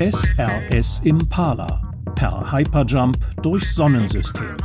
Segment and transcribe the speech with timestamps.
[0.00, 1.82] SRS Impala
[2.14, 4.56] per Hyperjump durchs Sonnensystem.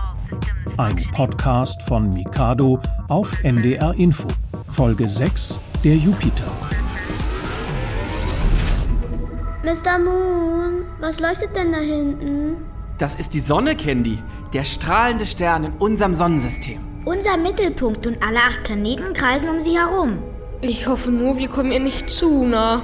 [0.77, 4.29] Ein Podcast von Mikado auf NDR Info.
[4.69, 6.49] Folge 6 Der Jupiter.
[9.65, 9.99] Mr.
[9.99, 12.55] Moon, was leuchtet denn da hinten?
[12.97, 14.19] Das ist die Sonne, Candy.
[14.53, 16.79] Der strahlende Stern in unserem Sonnensystem.
[17.03, 20.17] Unser Mittelpunkt und alle acht Planeten kreisen um sie herum.
[20.61, 22.83] Ich hoffe nur, wir kommen ihr nicht zu nah.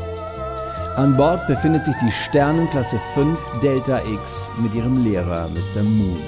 [0.97, 5.83] An Bord befindet sich die Sternenklasse 5 Delta X mit ihrem Lehrer Mr.
[5.83, 6.19] Moon.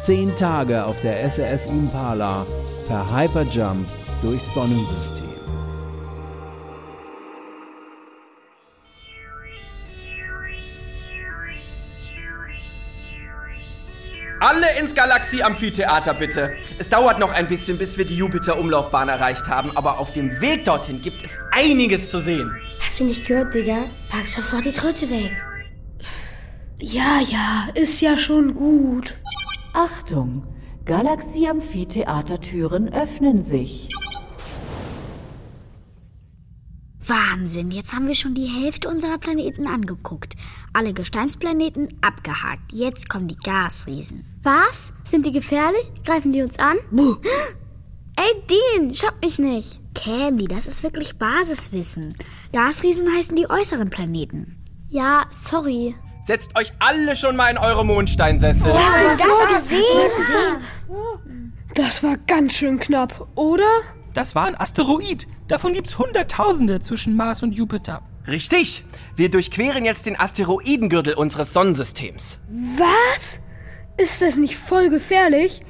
[0.00, 2.46] Zehn Tage auf der SRS Impala
[2.88, 3.86] per Hyperjump
[4.22, 5.23] durchs Sonnensystem.
[15.04, 16.56] Galaxie-Amphitheater bitte.
[16.78, 20.64] Es dauert noch ein bisschen, bis wir die Jupiter-Umlaufbahn erreicht haben, aber auf dem Weg
[20.64, 22.50] dorthin gibt es einiges zu sehen.
[22.80, 23.84] Hast du nicht gehört, Digga?
[24.08, 25.30] Pack sofort die Tröte weg.
[26.80, 29.12] Ja, ja, ist ja schon gut.
[29.74, 30.46] Achtung!
[30.86, 33.90] Galaxie-Amphitheatertüren öffnen sich.
[37.06, 40.36] Wahnsinn, jetzt haben wir schon die Hälfte unserer Planeten angeguckt.
[40.74, 42.72] Alle Gesteinsplaneten abgehakt.
[42.72, 44.24] Jetzt kommen die Gasriesen.
[44.42, 44.92] Was?
[45.04, 45.92] Sind die gefährlich?
[46.04, 46.76] Greifen die uns an?
[46.90, 47.14] Buh.
[48.16, 49.80] Ey, Dean, schock mich nicht.
[49.94, 52.14] Candy, das ist wirklich Basiswissen.
[52.52, 54.64] Gasriesen heißen die äußeren Planeten.
[54.88, 55.94] Ja, sorry.
[56.26, 58.72] Setzt euch alle schon mal in eure Mondsteinsessel.
[58.72, 61.52] Oh, Hast du das, das gesehen?
[61.76, 63.80] Das war ganz schön knapp, oder?
[64.12, 65.28] Das war ein Asteroid.
[65.46, 68.02] Davon gibt's Hunderttausende zwischen Mars und Jupiter.
[68.26, 68.84] Richtig.
[69.16, 72.38] Wir durchqueren jetzt den Asteroidengürtel unseres Sonnensystems.
[72.76, 73.40] Was?
[73.96, 75.60] Ist das nicht voll gefährlich?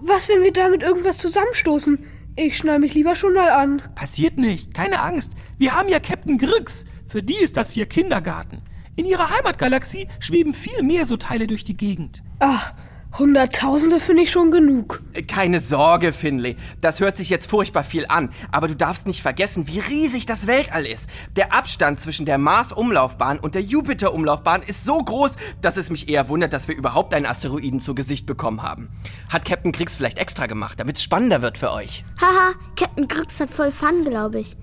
[0.00, 1.98] Was, wenn wir damit irgendwas zusammenstoßen?
[2.36, 3.82] Ich schnall mich lieber schon mal an.
[3.94, 4.72] Passiert nicht.
[4.72, 5.32] Keine Angst.
[5.58, 6.86] Wir haben ja Captain Grix.
[7.04, 8.62] Für die ist das hier Kindergarten.
[8.96, 12.22] In ihrer Heimatgalaxie schweben viel mehr so Teile durch die Gegend.
[12.38, 12.72] Ach,
[13.18, 15.02] Hunderttausende finde ich schon genug.
[15.26, 16.56] Keine Sorge, Finley.
[16.80, 18.30] Das hört sich jetzt furchtbar viel an.
[18.52, 21.08] Aber du darfst nicht vergessen, wie riesig das Weltall ist.
[21.36, 26.28] Der Abstand zwischen der Mars-Umlaufbahn und der Jupiter-Umlaufbahn ist so groß, dass es mich eher
[26.28, 28.88] wundert, dass wir überhaupt einen Asteroiden zu Gesicht bekommen haben.
[29.28, 32.04] Hat Captain Griggs vielleicht extra gemacht, damit es spannender wird für euch.
[32.20, 34.56] Haha, Captain Grix hat voll Fun, glaube ich.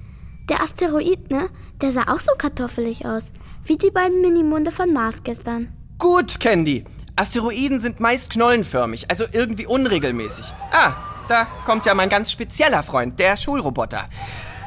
[0.49, 1.49] Der Asteroid, ne?
[1.81, 3.33] Der sah auch so kartoffelig aus.
[3.65, 5.67] Wie die beiden Minimunde von Mars gestern.
[5.99, 6.85] Gut, Candy.
[7.17, 10.45] Asteroiden sind meist knollenförmig, also irgendwie unregelmäßig.
[10.71, 10.93] Ah,
[11.27, 14.07] da kommt ja mein ganz spezieller Freund, der Schulroboter.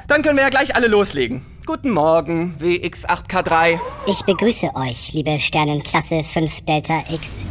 [0.08, 1.46] Dann können wir ja gleich alle loslegen.
[1.64, 3.78] Guten Morgen, WX8K3.
[4.08, 7.44] Ich begrüße euch, liebe Sternenklasse 5 Delta X.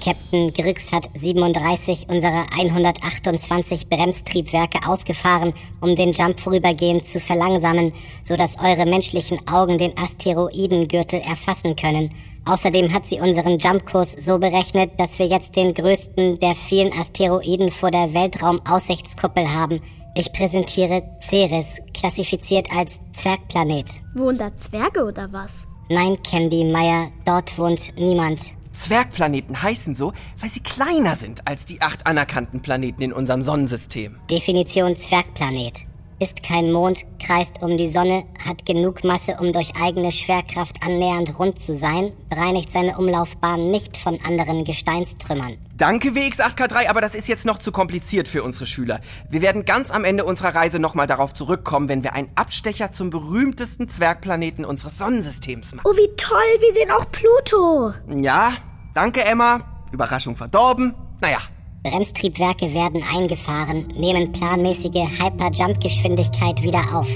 [0.00, 7.92] Captain Griggs hat 37 unserer 128 Bremstriebwerke ausgefahren, um den Jump vorübergehend zu verlangsamen,
[8.24, 12.10] sodass eure menschlichen Augen den Asteroidengürtel erfassen können.
[12.44, 17.70] Außerdem hat sie unseren Jumpkurs so berechnet, dass wir jetzt den größten der vielen Asteroiden
[17.70, 19.80] vor der Weltraumaussichtskuppel haben.
[20.14, 23.90] Ich präsentiere Ceres, klassifiziert als Zwergplanet.
[24.14, 25.64] Wohnen da Zwerge oder was?
[25.90, 28.57] Nein, Candy Meyer, dort wohnt niemand.
[28.72, 34.18] Zwergplaneten heißen so, weil sie kleiner sind als die acht anerkannten Planeten in unserem Sonnensystem.
[34.30, 35.87] Definition Zwergplanet.
[36.20, 41.38] Ist kein Mond, kreist um die Sonne, hat genug Masse, um durch eigene Schwerkraft annähernd
[41.38, 45.58] rund zu sein, bereinigt seine Umlaufbahn nicht von anderen Gesteinstrümmern.
[45.76, 49.00] Danke WX8K3, aber das ist jetzt noch zu kompliziert für unsere Schüler.
[49.30, 53.10] Wir werden ganz am Ende unserer Reise nochmal darauf zurückkommen, wenn wir einen Abstecher zum
[53.10, 55.86] berühmtesten Zwergplaneten unseres Sonnensystems machen.
[55.88, 57.92] Oh, wie toll, wir sehen auch Pluto.
[58.20, 58.54] Ja,
[58.92, 59.60] danke Emma.
[59.92, 60.96] Überraschung verdorben.
[61.20, 61.38] Naja,
[61.82, 67.08] Bremstriebwerke werden eingefahren, nehmen planmäßige Hyperjump-Geschwindigkeit wieder auf.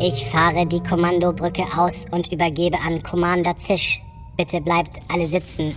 [0.00, 4.00] Ich fahre die Kommandobrücke aus und übergebe an Commander Zisch.
[4.36, 5.72] Bitte bleibt alle sitzen.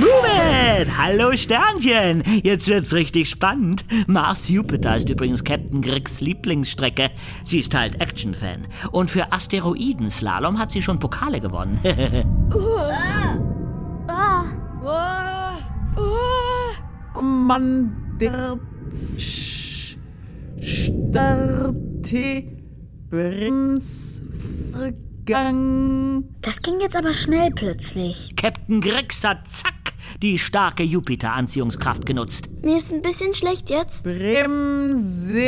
[0.00, 0.88] Move it!
[0.96, 2.22] Hallo Sternchen!
[2.42, 3.84] Jetzt wird's richtig spannend.
[4.06, 7.10] Mars Jupiter ist übrigens Captain Griggs Lieblingsstrecke.
[7.44, 8.66] Sie ist halt Action-Fan.
[8.92, 11.80] Und für Asteroidenslalom hat sie schon Pokale gewonnen.
[14.12, 14.44] Ah,
[17.12, 18.58] Kommander
[20.60, 22.44] starte
[23.10, 24.96] Bremsfrage
[25.30, 26.24] Gang.
[26.42, 28.34] Das ging jetzt aber schnell plötzlich.
[28.36, 29.69] Captain Grix hat zack
[30.22, 32.48] die starke Jupiter-Anziehungskraft genutzt.
[32.62, 34.04] Mir ist ein bisschen schlecht jetzt.
[34.04, 35.46] Bremsen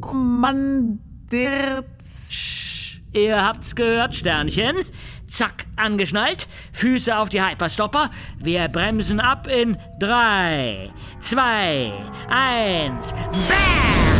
[0.00, 1.86] kommandiert.
[3.12, 4.76] Ihr habt's gehört, Sternchen.
[5.28, 6.48] Zack, angeschnallt.
[6.72, 8.10] Füße auf die Hyperstopper.
[8.38, 11.92] Wir bremsen ab in drei, zwei,
[12.28, 13.12] eins.
[13.12, 14.13] Bam!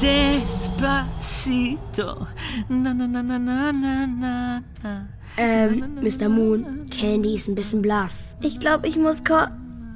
[0.00, 1.46] Despacito.
[2.68, 5.06] Na, na, na, na, na, na, na, na.
[5.36, 6.28] Ähm, Mr.
[6.28, 8.36] Moon, Candy ist ein bisschen blass.
[8.40, 9.34] Ich glaube, ich muss ko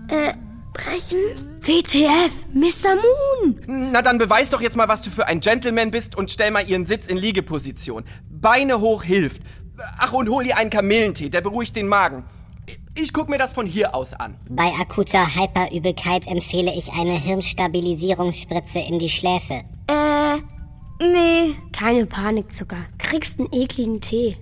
[0.08, 0.34] äh,
[0.74, 1.18] brechen.
[1.60, 2.96] WTF, Mr.
[2.96, 3.56] Moon!
[3.66, 6.68] Na dann beweis doch jetzt mal, was du für ein Gentleman bist und stell mal
[6.68, 8.04] ihren Sitz in Liegeposition.
[8.28, 9.40] Beine hoch hilft.
[9.98, 12.24] Ach, und hol ihr einen Kamillentee, der beruhigt den Magen.
[12.96, 14.36] Ich guck mir das von hier aus an.
[14.48, 19.64] Bei akuter Hyperübelkeit empfehle ich eine Hirnstabilisierungsspritze in die Schläfe.
[21.00, 21.54] Nee.
[21.72, 22.84] Keine Panik, Zucker.
[22.98, 24.36] Kriegst einen ekligen Tee.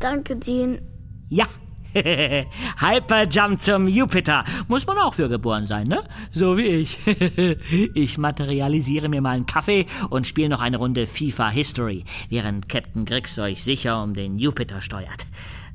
[0.00, 0.80] Danke, Dean.
[1.28, 1.46] Ja.
[1.96, 4.44] Hyperjump zum Jupiter.
[4.68, 6.02] Muss man auch für geboren sein, ne?
[6.30, 6.98] So wie ich.
[7.94, 13.06] ich materialisiere mir mal einen Kaffee und spiele noch eine Runde FIFA History, während Captain
[13.06, 15.26] Grix euch sicher um den Jupiter steuert.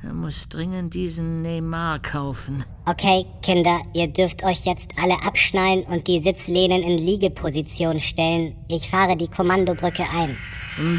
[0.04, 2.64] Er muss dringend diesen Neymar kaufen.
[2.86, 8.56] Okay, Kinder, ihr dürft euch jetzt alle abschnallen und die Sitzlehnen in Liegeposition stellen.
[8.68, 10.36] Ich fahre die Kommandobrücke ein.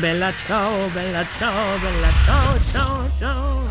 [0.00, 3.62] Bella ciao, bella ciao, bella ciao, ciao, ciao.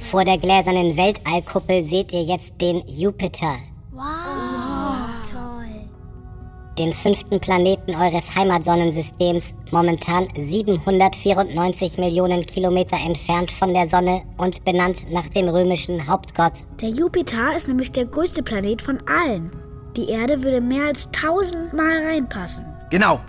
[0.00, 3.58] Vor der gläsernen Weltallkuppel seht ihr jetzt den Jupiter,
[6.78, 15.10] den fünften Planeten eures Heimatsonnensystems, momentan 794 Millionen Kilometer entfernt von der Sonne und benannt
[15.10, 16.64] nach dem römischen Hauptgott.
[16.80, 19.50] Der Jupiter ist nämlich der größte Planet von allen.
[19.96, 22.64] Die Erde würde mehr als tausendmal reinpassen.
[22.90, 23.20] Genau.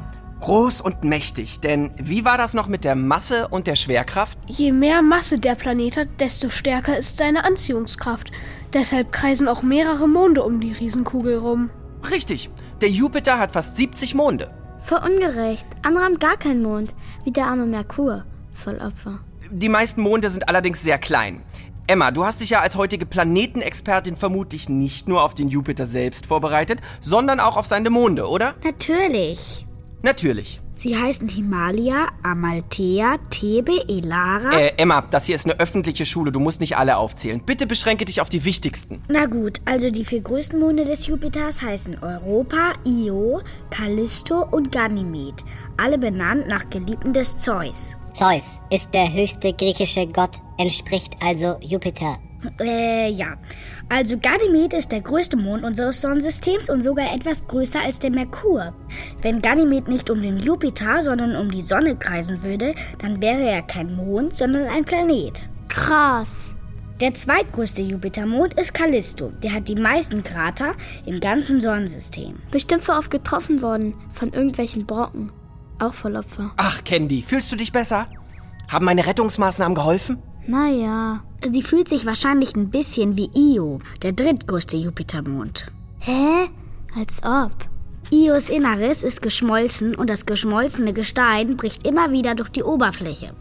[0.42, 1.60] Groß und mächtig.
[1.60, 4.38] Denn wie war das noch mit der Masse und der Schwerkraft?
[4.48, 8.31] Je mehr Masse der Planet hat, desto stärker ist seine Anziehungskraft.
[8.74, 11.72] Deshalb kreisen auch mehrere Monde um die Riesenkugel rum.
[12.10, 12.50] Richtig.
[12.81, 14.50] Der Jupiter hat fast 70 Monde.
[14.80, 15.68] Voll ungerecht.
[15.84, 16.96] Andere haben gar keinen Mond.
[17.26, 18.24] Wie der arme Merkur.
[18.54, 19.20] Voll Opfer.
[19.52, 21.44] Die meisten Monde sind allerdings sehr klein.
[21.88, 26.28] Emma, du hast dich ja als heutige Planetenexpertin vermutlich nicht nur auf den Jupiter selbst
[26.28, 28.54] vorbereitet, sondern auch auf seine Monde, oder?
[28.64, 29.66] Natürlich.
[30.02, 30.62] Natürlich.
[30.80, 34.58] Sie heißen Himalaya, Amalthea, Thebe, Elara.
[34.58, 37.42] Äh, Emma, das hier ist eine öffentliche Schule, du musst nicht alle aufzählen.
[37.46, 39.04] Bitte beschränke dich auf die wichtigsten.
[39.10, 43.42] Na gut, also die vier größten Monde des Jupiters heißen Europa, Io,
[43.72, 45.44] Callisto und Ganymed.
[45.76, 47.98] Alle benannt nach Geliebten des Zeus.
[48.14, 52.20] Zeus ist der höchste griechische Gott, entspricht also Jupiter.
[52.59, 53.36] Äh, ja.
[53.89, 58.74] Also Ganymed ist der größte Mond unseres Sonnensystems und sogar etwas größer als der Merkur.
[59.21, 63.62] Wenn Ganymed nicht um den Jupiter, sondern um die Sonne kreisen würde, dann wäre er
[63.62, 65.47] kein Mond, sondern ein Planet.
[65.69, 66.56] Krass.
[67.01, 69.31] Der zweitgrößte Jupitermond ist Callisto.
[69.41, 70.74] Der hat die meisten Krater
[71.06, 72.39] im ganzen Sonnensystem.
[72.51, 75.31] Bestimmt voll oft getroffen worden von irgendwelchen Brocken.
[75.80, 76.51] Auch voll Opfer.
[76.57, 78.07] Ach, Candy, fühlst du dich besser?
[78.69, 80.21] Haben meine Rettungsmaßnahmen geholfen?
[80.45, 81.24] Naja.
[81.47, 85.71] Sie fühlt sich wahrscheinlich ein bisschen wie Io, der drittgrößte Jupitermond.
[86.00, 86.50] Hä?
[86.95, 87.51] Als ob.
[88.12, 93.34] Ios Inneres ist geschmolzen und das geschmolzene Gestein bricht immer wieder durch die Oberfläche.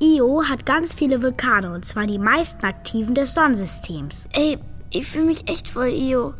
[0.00, 4.26] Io hat ganz viele Vulkane und zwar die meisten aktiven des Sonnensystems.
[4.32, 4.58] Ey,
[4.90, 6.34] ich fühle mich echt voll Io.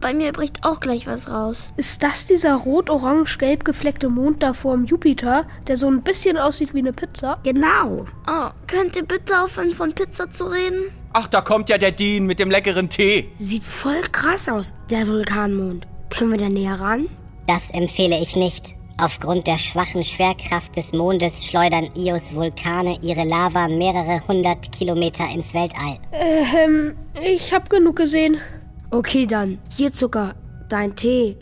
[0.00, 1.58] Bei mir bricht auch gleich was raus.
[1.76, 6.72] Ist das dieser rot-orange-gelb gefleckte Mond da vor dem Jupiter, der so ein bisschen aussieht
[6.72, 7.38] wie eine Pizza?
[7.42, 8.06] Genau.
[8.26, 10.84] Oh, könnt ihr bitte aufhören, von Pizza zu reden?
[11.12, 13.28] Ach, da kommt ja der Dean mit dem leckeren Tee.
[13.38, 15.86] Sieht voll krass aus, der Vulkanmond.
[16.08, 17.08] Können wir da näher ran?
[17.46, 18.74] Das empfehle ich nicht.
[18.96, 25.52] Aufgrund der schwachen Schwerkraft des Mondes schleudern Ios Vulkane ihre Lava mehrere hundert Kilometer ins
[25.52, 25.98] Weltall.
[26.12, 28.38] Ähm, ich hab genug gesehen.
[28.92, 29.58] Okay, dann.
[29.76, 30.34] Hier, Zucker.
[30.68, 31.36] Dein Tee.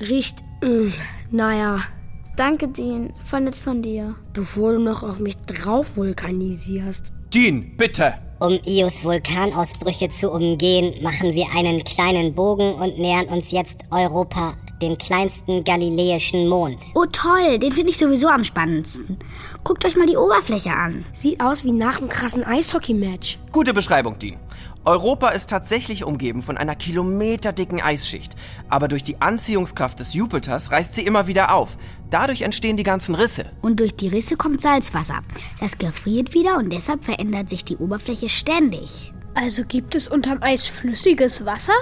[0.00, 0.36] Riecht.
[0.62, 0.92] Mh,
[1.30, 1.80] naja.
[2.36, 3.12] Danke, Dean.
[3.22, 4.14] Voll nett von dir.
[4.32, 7.12] Bevor du noch auf mich drauf vulkanisierst.
[7.32, 8.14] Dean, bitte.
[8.40, 14.54] Um Ios Vulkanausbrüche zu umgehen, machen wir einen kleinen Bogen und nähern uns jetzt Europa,
[14.82, 16.82] dem kleinsten galiläischen Mond.
[16.94, 19.18] Oh toll, den finde ich sowieso am spannendsten.
[19.62, 21.04] Guckt euch mal die Oberfläche an.
[21.12, 23.38] Sieht aus wie nach einem krassen Eishockey-Match.
[23.52, 24.38] Gute Beschreibung, Dean.
[24.86, 28.34] Europa ist tatsächlich umgeben von einer kilometerdicken Eisschicht.
[28.68, 31.78] Aber durch die Anziehungskraft des Jupiters reißt sie immer wieder auf.
[32.10, 33.46] Dadurch entstehen die ganzen Risse.
[33.62, 35.20] Und durch die Risse kommt Salzwasser.
[35.58, 39.14] Das gefriert wieder und deshalb verändert sich die Oberfläche ständig.
[39.34, 41.74] Also gibt es unterm Eis flüssiges Wasser?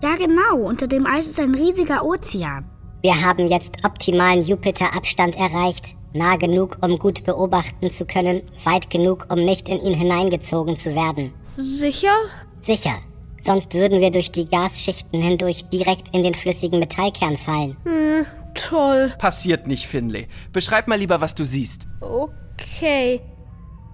[0.00, 0.62] Ja, genau.
[0.62, 2.64] Unter dem Eis ist ein riesiger Ozean.
[3.02, 5.96] Wir haben jetzt optimalen Jupiterabstand erreicht.
[6.14, 10.94] Nah genug, um gut beobachten zu können, weit genug, um nicht in ihn hineingezogen zu
[10.94, 11.32] werden.
[11.56, 12.14] Sicher?
[12.60, 12.94] Sicher.
[13.40, 17.76] Sonst würden wir durch die Gasschichten hindurch direkt in den flüssigen Metallkern fallen.
[17.84, 19.12] Hm, toll.
[19.18, 20.28] Passiert nicht, Finley.
[20.52, 21.88] Beschreib mal lieber, was du siehst.
[22.00, 23.20] Okay.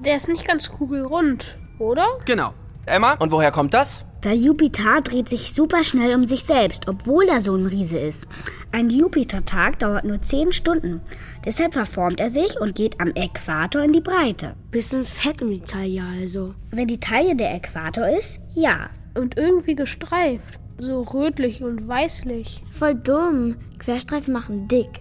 [0.01, 2.07] Der ist nicht ganz kugelrund, oder?
[2.27, 2.53] Genau.
[2.87, 4.05] Emma, und woher kommt das?
[4.25, 8.27] Der Jupiter dreht sich super schnell um sich selbst, obwohl er so ein Riese ist.
[8.73, 11.01] Ein Jupitertag dauert nur 10 Stunden.
[11.45, 14.55] Deshalb verformt er sich und geht am Äquator in die Breite.
[14.73, 16.55] Bisschen fett um die Taille also.
[16.73, 18.91] Wenn die Taille der Äquator ist, ja.
[19.15, 20.59] Und irgendwie gestreift.
[20.79, 22.65] So rötlich und weißlich.
[22.73, 23.57] Voll dumm.
[23.79, 25.01] Querstreifen machen dick.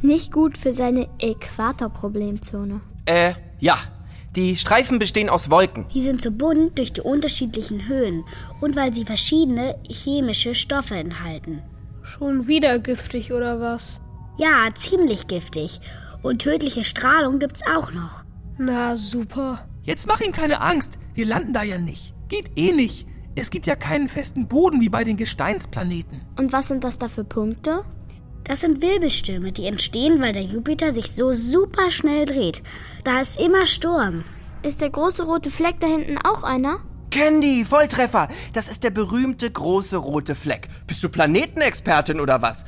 [0.00, 2.80] Nicht gut für seine Äquatorproblemzone.
[3.04, 3.76] Äh, ja.
[4.36, 5.86] Die Streifen bestehen aus Wolken.
[5.94, 8.24] Die sind so bunt durch die unterschiedlichen Höhen
[8.60, 11.62] und weil sie verschiedene chemische Stoffe enthalten.
[12.02, 14.00] Schon wieder giftig oder was?
[14.36, 15.80] Ja, ziemlich giftig.
[16.22, 18.24] Und tödliche Strahlung gibt's auch noch.
[18.58, 19.68] Na super.
[19.84, 20.98] Jetzt mach ihm keine Angst.
[21.14, 22.12] Wir landen da ja nicht.
[22.28, 23.06] Geht eh nicht.
[23.36, 26.22] Es gibt ja keinen festen Boden wie bei den Gesteinsplaneten.
[26.38, 27.84] Und was sind das da für Punkte?
[28.44, 32.62] Das sind Wirbelstürme, die entstehen, weil der Jupiter sich so super schnell dreht.
[33.02, 34.24] Da ist immer Sturm.
[34.62, 36.80] Ist der große rote Fleck da hinten auch einer?
[37.10, 38.28] Candy, Volltreffer.
[38.52, 40.68] Das ist der berühmte große rote Fleck.
[40.86, 42.64] Bist du Planetenexpertin oder was?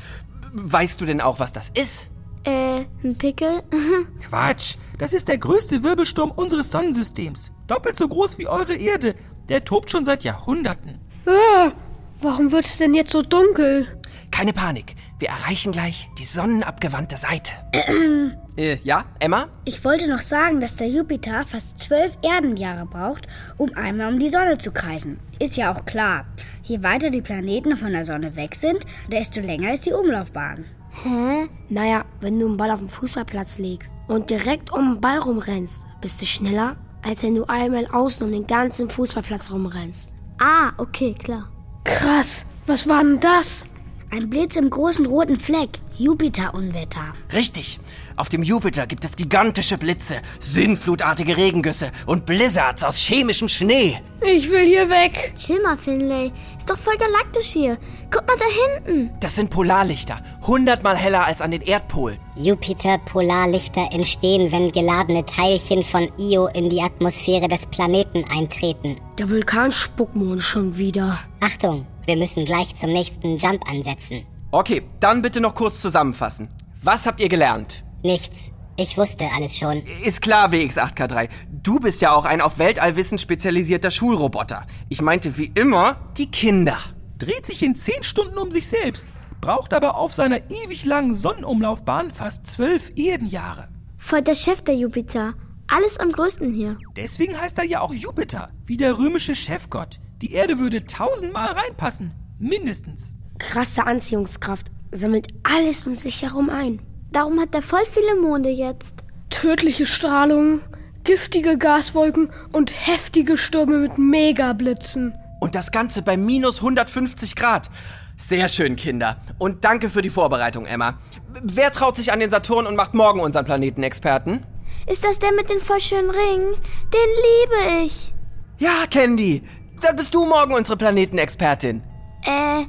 [0.52, 2.08] Weißt du denn auch, was das ist?
[2.44, 3.62] Äh, ein Pickel?
[4.22, 4.76] Quatsch.
[4.98, 7.50] Das ist der größte Wirbelsturm unseres Sonnensystems.
[7.66, 9.14] Doppelt so groß wie eure Erde.
[9.48, 11.00] Der tobt schon seit Jahrhunderten.
[11.26, 11.72] Ah,
[12.20, 14.00] warum wird es denn jetzt so dunkel?
[14.30, 14.94] Keine Panik.
[15.18, 17.52] Wir erreichen gleich die sonnenabgewandte Seite.
[18.58, 19.48] äh, ja, Emma?
[19.64, 24.28] Ich wollte noch sagen, dass der Jupiter fast zwölf Erdenjahre braucht, um einmal um die
[24.28, 25.18] Sonne zu kreisen.
[25.38, 26.26] Ist ja auch klar.
[26.64, 30.66] Je weiter die Planeten von der Sonne weg sind, desto länger ist die Umlaufbahn.
[31.02, 31.48] Hä?
[31.70, 35.86] Naja, wenn du einen Ball auf den Fußballplatz legst und direkt um den Ball rumrennst,
[36.02, 40.12] bist du schneller, als wenn du einmal außen um den ganzen Fußballplatz rumrennst.
[40.40, 41.50] Ah, okay, klar.
[41.84, 43.70] Krass, was war denn das?
[44.10, 45.70] Ein Blitz im großen roten Fleck.
[45.98, 47.12] Jupiter-Unwetter.
[47.32, 47.80] Richtig.
[48.14, 54.00] Auf dem Jupiter gibt es gigantische Blitze, sinnflutartige Regengüsse und Blizzards aus chemischem Schnee.
[54.22, 55.32] Ich will hier weg.
[55.36, 56.32] Chill mal, Finlay.
[56.56, 57.78] Ist doch voll galaktisch hier.
[58.10, 59.10] Guck mal da hinten.
[59.20, 62.16] Das sind Polarlichter, hundertmal heller als an den Erdpol.
[62.36, 68.98] Jupiter-Polarlichter entstehen, wenn geladene Teilchen von Io in die Atmosphäre des Planeten eintreten.
[69.18, 71.18] Der Vulkanspuckmond schon wieder.
[71.40, 74.24] Achtung, wir müssen gleich zum nächsten Jump ansetzen.
[74.52, 76.48] Okay, dann bitte noch kurz zusammenfassen.
[76.82, 77.84] Was habt ihr gelernt?
[78.02, 78.52] Nichts.
[78.76, 79.82] Ich wusste alles schon.
[80.04, 81.28] Ist klar, WX8K3.
[81.62, 84.66] Du bist ja auch ein auf Weltallwissen spezialisierter Schulroboter.
[84.88, 86.78] Ich meinte wie immer die Kinder.
[87.18, 92.10] Dreht sich in 10 Stunden um sich selbst, braucht aber auf seiner ewig langen Sonnenumlaufbahn
[92.10, 93.68] fast zwölf Erdenjahre.
[93.96, 95.34] Voll der Chef der Jupiter.
[95.68, 96.78] Alles am größten hier.
[96.96, 99.98] Deswegen heißt er ja auch Jupiter, wie der römische Chefgott.
[100.22, 102.14] Die Erde würde tausendmal reinpassen.
[102.38, 103.16] Mindestens.
[103.38, 104.68] Krasse Anziehungskraft.
[104.90, 106.80] Sammelt alles um sich herum ein.
[107.12, 109.04] Darum hat er voll viele Monde jetzt.
[109.28, 110.60] Tödliche Strahlung,
[111.04, 115.14] giftige Gaswolken und heftige Stürme mit Megablitzen.
[115.40, 117.70] Und das Ganze bei minus 150 Grad.
[118.16, 119.20] Sehr schön, Kinder.
[119.38, 120.98] Und danke für die Vorbereitung, Emma.
[121.42, 124.46] Wer traut sich an den Saturn und macht morgen unseren Planetenexperten?
[124.90, 126.54] Ist das der mit den voll schönen Ringen?
[126.92, 128.14] Den liebe ich.
[128.58, 129.42] Ja, Candy.
[129.80, 131.82] Dann bist du morgen unsere Planetenexpertin.
[132.24, 132.64] Äh,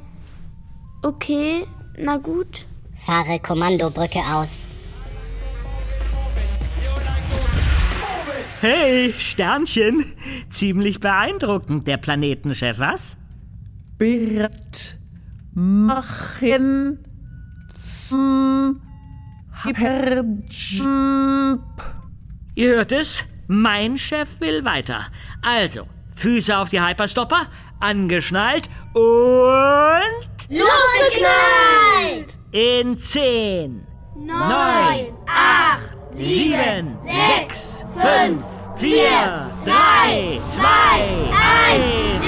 [1.03, 1.65] okay,
[1.97, 2.65] na gut.
[3.05, 4.67] Fahre Kommandobrücke aus.
[8.59, 10.13] Hey, Sternchen.
[10.49, 13.15] Ziemlich beeindruckend, der Planetenchef, was?
[13.97, 14.99] Bereit
[15.53, 16.99] machen
[17.77, 18.81] zum
[19.63, 21.61] Hyperjump.
[22.55, 25.05] Ihr hört es, mein Chef will weiter.
[25.41, 27.47] Also, Füße auf die Hyperstopper,
[27.79, 30.27] angeschnallt und...
[30.49, 32.33] Losgeknallt!
[32.51, 38.43] In 10, Neun, acht, sieben, sechs, fünf,
[38.77, 42.25] vier, drei, zwei, eins,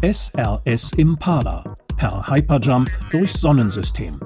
[0.00, 1.67] SRS Impala
[1.98, 4.20] per Hyperjump durchs Sonnensystem.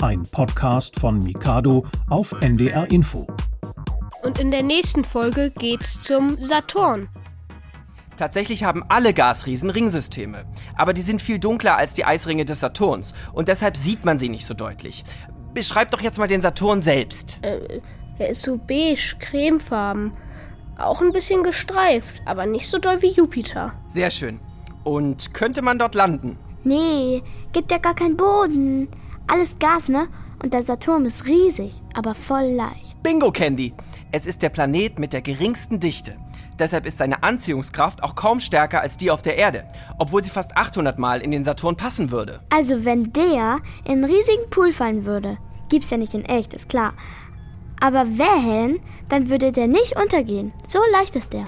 [0.00, 3.26] Ein Podcast von Mikado auf NDR Info.
[4.22, 7.08] Und in der nächsten Folge geht's zum Saturn.
[8.16, 10.44] Tatsächlich haben alle Gasriesen Ringsysteme.
[10.76, 13.14] Aber die sind viel dunkler als die Eisringe des Saturns.
[13.32, 15.04] Und deshalb sieht man sie nicht so deutlich.
[15.54, 17.40] Beschreib doch jetzt mal den Saturn selbst.
[17.42, 17.80] Äh,
[18.20, 20.12] er ist so beige, cremefarben.
[20.78, 23.74] Auch ein bisschen gestreift, aber nicht so doll wie Jupiter.
[23.88, 24.38] Sehr schön.
[24.84, 26.38] Und könnte man dort landen?
[26.64, 27.22] Nee,
[27.52, 28.88] gibt ja gar keinen Boden.
[29.26, 30.08] Alles Gas, ne?
[30.42, 33.02] Und der Saturn ist riesig, aber voll leicht.
[33.02, 33.74] Bingo, Candy.
[34.12, 36.16] Es ist der Planet mit der geringsten Dichte.
[36.58, 39.64] Deshalb ist seine Anziehungskraft auch kaum stärker als die auf der Erde,
[39.98, 42.40] obwohl sie fast 800 Mal in den Saturn passen würde.
[42.50, 45.38] Also wenn der in einen riesigen Pool fallen würde,
[45.68, 46.94] gibt's ja nicht in echt, ist klar.
[47.80, 50.52] Aber wenn, dann würde der nicht untergehen.
[50.64, 51.44] So leicht ist der.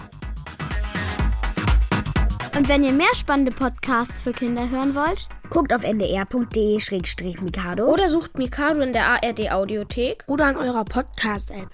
[2.60, 8.36] Und wenn ihr mehr spannende Podcasts für Kinder hören wollt, guckt auf ndr.de-mikado oder sucht
[8.36, 11.70] Mikado in der ARD Audiothek oder in eurer Podcast-App.